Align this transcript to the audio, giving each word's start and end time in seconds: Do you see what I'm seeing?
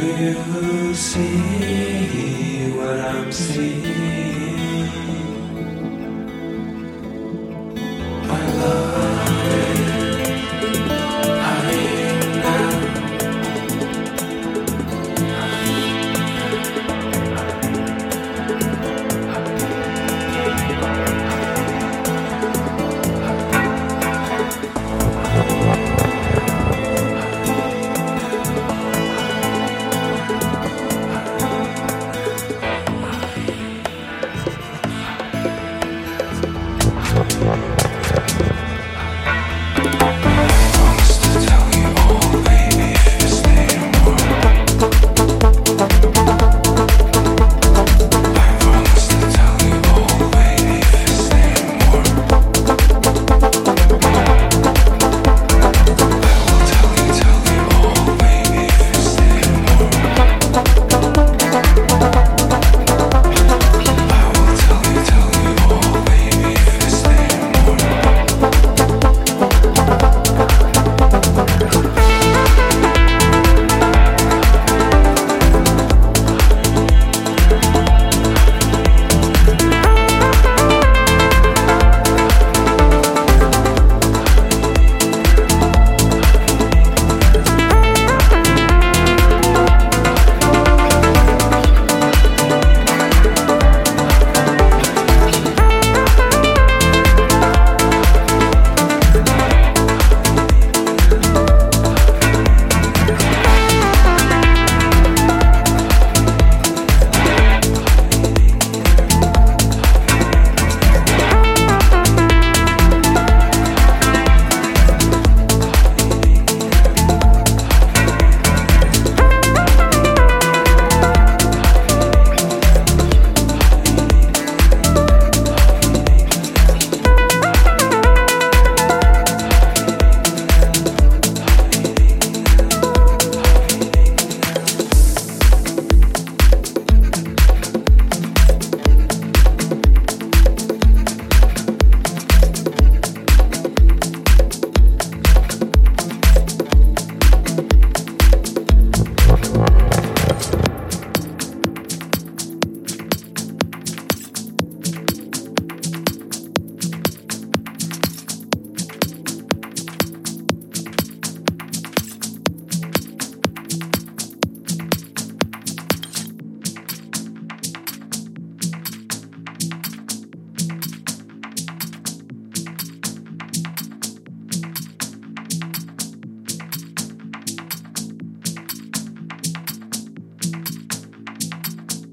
Do 0.00 0.06
you 0.06 0.94
see 0.94 2.70
what 2.74 3.00
I'm 3.00 3.30
seeing? 3.30 4.49